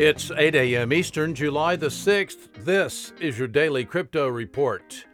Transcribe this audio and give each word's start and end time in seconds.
It's 0.00 0.30
8 0.30 0.54
a.m. 0.54 0.92
Eastern, 0.92 1.34
July 1.34 1.74
the 1.74 1.88
6th. 1.88 2.64
This 2.64 3.12
is 3.20 3.36
your 3.36 3.48
daily 3.48 3.84
crypto 3.84 4.28
report. 4.28 5.04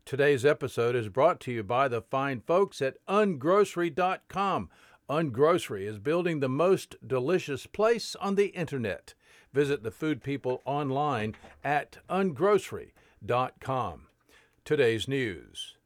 Today's 0.04 0.44
episode 0.44 0.96
is 0.96 1.08
brought 1.08 1.40
to 1.40 1.52
you 1.52 1.62
by 1.62 1.88
the 1.88 2.02
fine 2.02 2.40
folks 2.40 2.80
at 2.82 2.96
ungrocery.com. 3.06 4.70
Ungrocery 5.08 5.86
is 5.86 5.98
building 5.98 6.40
the 6.40 6.48
most 6.48 6.96
delicious 7.06 7.66
place 7.66 8.16
on 8.16 8.34
the 8.36 8.48
internet. 8.48 9.14
Visit 9.52 9.82
the 9.82 9.90
food 9.90 10.22
people 10.22 10.62
online 10.64 11.34
at 11.64 11.98
ungrocery.com. 12.08 14.06
Today's 14.64 15.08
news. 15.08 15.76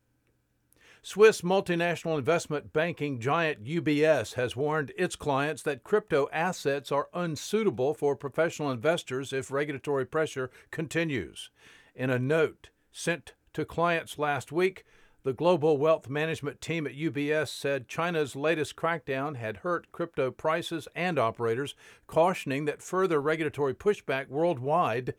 Swiss 1.06 1.42
multinational 1.42 2.16
investment 2.16 2.72
banking 2.72 3.20
giant 3.20 3.62
UBS 3.62 4.34
has 4.34 4.56
warned 4.56 4.90
its 4.96 5.16
clients 5.16 5.60
that 5.60 5.84
crypto 5.84 6.30
assets 6.32 6.90
are 6.90 7.10
unsuitable 7.12 7.92
for 7.92 8.16
professional 8.16 8.70
investors 8.70 9.30
if 9.30 9.50
regulatory 9.50 10.06
pressure 10.06 10.50
continues. 10.70 11.50
In 11.94 12.08
a 12.08 12.18
note 12.18 12.70
sent 12.90 13.34
to 13.52 13.66
clients 13.66 14.18
last 14.18 14.50
week, 14.50 14.86
the 15.24 15.34
global 15.34 15.76
wealth 15.76 16.08
management 16.08 16.62
team 16.62 16.86
at 16.86 16.96
UBS 16.96 17.48
said 17.48 17.86
China's 17.86 18.34
latest 18.34 18.74
crackdown 18.74 19.36
had 19.36 19.58
hurt 19.58 19.92
crypto 19.92 20.30
prices 20.30 20.88
and 20.94 21.18
operators, 21.18 21.74
cautioning 22.06 22.64
that 22.64 22.80
further 22.80 23.20
regulatory 23.20 23.74
pushback 23.74 24.28
worldwide 24.28 25.12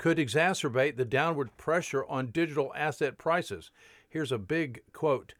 could 0.00 0.16
exacerbate 0.16 0.96
the 0.96 1.04
downward 1.04 1.54
pressure 1.58 2.06
on 2.06 2.30
digital 2.30 2.72
asset 2.74 3.18
prices. 3.18 3.70
Here's 4.08 4.32
a 4.32 4.38
big 4.38 4.80
quote. 4.94 5.34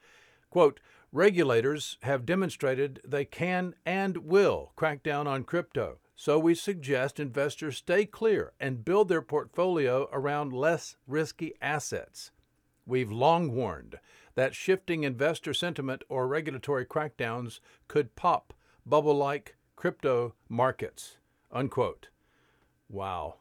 Quote, 0.50 0.80
regulators 1.12 1.96
have 2.02 2.26
demonstrated 2.26 3.00
they 3.02 3.24
can 3.24 3.74
and 3.86 4.18
will 4.18 4.72
crack 4.76 5.02
down 5.02 5.26
on 5.26 5.44
crypto. 5.44 5.96
So 6.14 6.38
we 6.38 6.54
suggest 6.54 7.18
investors 7.18 7.78
stay 7.78 8.04
clear 8.04 8.52
and 8.60 8.84
build 8.84 9.08
their 9.08 9.22
portfolio 9.22 10.10
around 10.12 10.52
less 10.52 10.96
risky 11.06 11.54
assets. 11.62 12.30
We've 12.84 13.10
long 13.10 13.52
warned 13.52 13.98
that 14.34 14.54
shifting 14.54 15.04
investor 15.04 15.54
sentiment 15.54 16.02
or 16.10 16.28
regulatory 16.28 16.84
crackdowns 16.84 17.60
could 17.88 18.14
pop 18.14 18.52
bubble 18.84 19.16
like 19.16 19.56
crypto 19.74 20.34
markets. 20.50 21.16
Unquote. 21.50 22.08
Wow. 22.90 23.36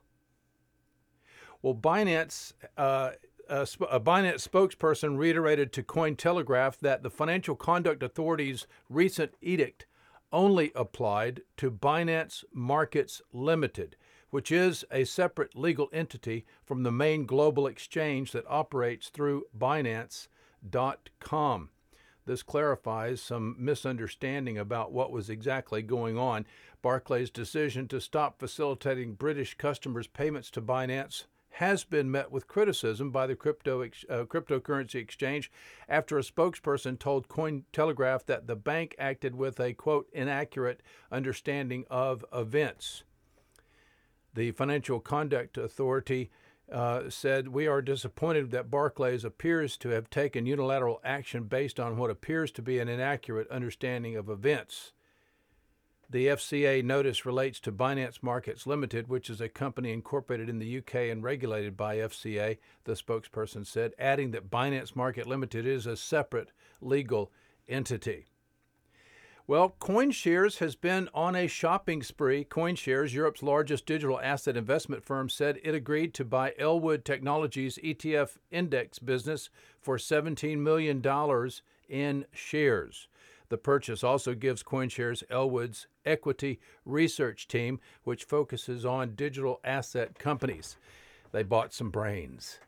Well, 1.61 1.75
Binance 1.75 2.53
uh, 2.77 3.11
a, 3.49 3.67
a 3.89 3.99
Binance 3.99 4.47
spokesperson 4.47 5.17
reiterated 5.17 5.73
to 5.73 5.83
Cointelegraph 5.83 6.77
that 6.79 7.03
the 7.03 7.09
Financial 7.09 7.55
Conduct 7.55 8.03
Authority's 8.03 8.67
recent 8.89 9.33
edict 9.41 9.85
only 10.31 10.71
applied 10.75 11.41
to 11.57 11.71
Binance 11.71 12.43
Markets 12.53 13.23
Limited, 13.33 13.95
which 14.29 14.51
is 14.51 14.85
a 14.91 15.03
separate 15.03 15.57
legal 15.57 15.89
entity 15.91 16.45
from 16.63 16.83
the 16.83 16.91
main 16.91 17.25
global 17.25 17.65
exchange 17.65 18.31
that 18.31 18.45
operates 18.47 19.09
through 19.09 19.45
Binance.com. 19.57 20.29
This 22.25 22.43
clarifies 22.43 23.21
some 23.23 23.55
misunderstanding 23.57 24.59
about 24.59 24.91
what 24.91 25.11
was 25.11 25.31
exactly 25.31 25.81
going 25.81 26.15
on. 26.15 26.45
Barclays' 26.83 27.31
decision 27.31 27.87
to 27.87 27.99
stop 27.99 28.39
facilitating 28.39 29.15
British 29.15 29.55
customers' 29.55 30.05
payments 30.05 30.51
to 30.51 30.61
Binance 30.61 31.23
has 31.53 31.83
been 31.83 32.09
met 32.09 32.31
with 32.31 32.47
criticism 32.47 33.11
by 33.11 33.27
the 33.27 33.35
crypto 33.35 33.81
uh, 33.83 34.23
cryptocurrency 34.25 34.95
exchange 34.95 35.51
after 35.87 36.17
a 36.17 36.23
spokesperson 36.23 36.97
told 36.97 37.27
Cointelegraph 37.27 38.25
that 38.25 38.47
the 38.47 38.55
bank 38.55 38.95
acted 38.97 39.35
with 39.35 39.59
a 39.59 39.73
quote 39.73 40.07
inaccurate 40.13 40.81
understanding 41.11 41.85
of 41.89 42.23
events. 42.33 43.03
The 44.33 44.51
Financial 44.51 44.99
Conduct 44.99 45.57
Authority 45.57 46.29
uh, 46.71 47.09
said, 47.09 47.47
We 47.47 47.67
are 47.67 47.81
disappointed 47.81 48.51
that 48.51 48.69
Barclays 48.69 49.25
appears 49.25 49.75
to 49.77 49.89
have 49.89 50.09
taken 50.09 50.45
unilateral 50.45 51.01
action 51.03 51.43
based 51.43 51.79
on 51.79 51.97
what 51.97 52.11
appears 52.11 52.51
to 52.51 52.61
be 52.61 52.79
an 52.79 52.87
inaccurate 52.87 53.49
understanding 53.49 54.15
of 54.15 54.29
events. 54.29 54.93
The 56.11 56.25
FCA 56.27 56.83
notice 56.83 57.23
relates 57.23 57.59
to 57.59 57.71
Binance 57.71 58.23
Markets 58.23 58.65
Limited, 58.65 59.09
which 59.09 59.29
is 59.29 59.39
a 59.39 59.47
company 59.47 59.91
incorporated 59.91 60.49
in 60.49 60.57
the 60.57 60.79
UK 60.79 60.95
and 60.95 61.23
regulated 61.23 61.77
by 61.77 61.97
FCA, 61.97 62.57
the 62.85 62.93
spokesperson 62.93 63.63
said, 63.63 63.93
adding 63.99 64.31
that 64.31 64.49
Binance 64.49 64.95
Market 64.95 65.27
Limited 65.27 65.67
is 65.67 65.85
a 65.85 65.95
separate 65.95 66.51
legal 66.81 67.31
entity. 67.67 68.25
Well, 69.45 69.75
CoinShares 69.79 70.57
has 70.57 70.75
been 70.75 71.09
on 71.13 71.35
a 71.35 71.45
shopping 71.45 72.01
spree. 72.01 72.43
CoinShares, 72.43 73.13
Europe's 73.13 73.43
largest 73.43 73.85
digital 73.85 74.19
asset 74.19 74.57
investment 74.57 75.03
firm, 75.03 75.29
said 75.29 75.59
it 75.63 75.75
agreed 75.75 76.15
to 76.15 76.25
buy 76.25 76.53
Elwood 76.57 77.05
Technologies 77.05 77.77
ETF 77.83 78.37
index 78.49 78.97
business 78.97 79.51
for 79.79 79.97
$17 79.97 80.57
million 80.57 81.03
in 81.87 82.25
shares. 82.31 83.07
The 83.49 83.57
purchase 83.57 84.03
also 84.03 84.35
gives 84.35 84.63
CoinShares 84.63 85.23
Elwood's 85.29 85.87
equity 86.05 86.59
research 86.85 87.47
team, 87.47 87.79
which 88.03 88.23
focuses 88.23 88.85
on 88.85 89.15
digital 89.15 89.59
asset 89.63 90.17
companies. 90.17 90.77
They 91.31 91.43
bought 91.43 91.73
some 91.73 91.89
brains. 91.89 92.59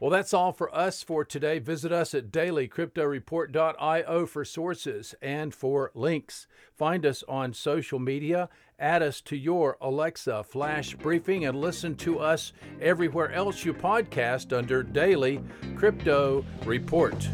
Well, 0.00 0.10
that's 0.10 0.34
all 0.34 0.52
for 0.52 0.74
us 0.74 1.02
for 1.02 1.24
today. 1.24 1.58
Visit 1.60 1.92
us 1.92 2.14
at 2.14 2.30
dailycryptoreport.io 2.30 4.26
for 4.26 4.44
sources 4.44 5.14
and 5.22 5.54
for 5.54 5.92
links. 5.94 6.46
Find 6.74 7.06
us 7.06 7.22
on 7.28 7.54
social 7.54 7.98
media, 7.98 8.48
add 8.78 9.02
us 9.02 9.20
to 9.22 9.36
your 9.36 9.78
Alexa 9.80 10.42
flash 10.44 10.94
briefing, 10.94 11.44
and 11.46 11.60
listen 11.60 11.94
to 11.96 12.18
us 12.18 12.52
everywhere 12.80 13.30
else 13.32 13.64
you 13.64 13.72
podcast 13.72 14.56
under 14.56 14.82
Daily 14.82 15.40
Crypto 15.76 16.44
Report. 16.64 17.28